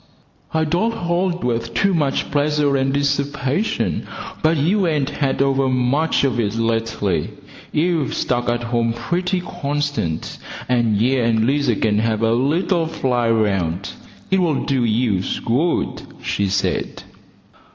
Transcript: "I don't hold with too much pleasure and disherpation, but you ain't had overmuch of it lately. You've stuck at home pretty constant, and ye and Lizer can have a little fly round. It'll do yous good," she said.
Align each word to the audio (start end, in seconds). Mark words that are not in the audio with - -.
"I 0.51 0.63
don't 0.63 0.95
hold 0.95 1.43
with 1.43 1.75
too 1.75 1.93
much 1.93 2.31
pleasure 2.31 2.75
and 2.75 2.91
disherpation, 2.91 4.07
but 4.41 4.57
you 4.57 4.87
ain't 4.87 5.11
had 5.11 5.43
overmuch 5.43 6.23
of 6.23 6.39
it 6.39 6.55
lately. 6.55 7.29
You've 7.71 8.15
stuck 8.15 8.49
at 8.49 8.63
home 8.63 8.93
pretty 8.93 9.41
constant, 9.41 10.39
and 10.67 10.97
ye 10.97 11.19
and 11.19 11.45
Lizer 11.45 11.75
can 11.75 11.99
have 11.99 12.23
a 12.23 12.33
little 12.33 12.87
fly 12.87 13.29
round. 13.29 13.91
It'll 14.31 14.63
do 14.65 14.83
yous 14.83 15.37
good," 15.39 16.01
she 16.23 16.47
said. 16.47 17.03